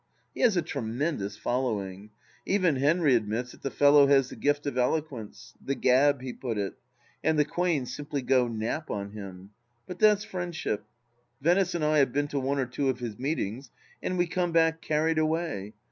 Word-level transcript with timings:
He 0.33 0.41
has 0.41 0.57
a 0.57 0.63
tremendous 0.63 1.37
following. 1.37 2.09
Even 2.43 2.77
Henry 2.77 3.13
admits 3.13 3.51
that 3.51 3.61
the 3.61 3.69
fellow 3.69 4.07
has 4.07 4.29
the 4.29 4.35
gift 4.35 4.65
of 4.65 4.75
eloquence— 4.75 5.53
the 5.63 5.75
gab, 5.75 6.23
he 6.23 6.33
put 6.33 6.57
it 6.57 6.73
—•and 7.23 7.37
the 7.37 7.45
Quains 7.45 7.89
simply 7.93 8.23
go 8.23 8.47
Nap 8.47 8.89
on 8.89 9.11
him; 9.11 9.51
but 9.85 9.99
that's 9.99 10.23
friendship. 10.23 10.85
Venice 11.39 11.75
and 11.75 11.85
I 11.85 11.99
have 11.99 12.11
been 12.13 12.27
to 12.29 12.39
one 12.39 12.57
or 12.57 12.65
two 12.65 12.89
of 12.89 12.97
his 12.97 13.19
meetings 13.19 13.69
and 14.01 14.17
we 14.17 14.25
come 14.25 14.51
back 14.51 14.81
carried 14.81 15.19
away. 15.19 15.73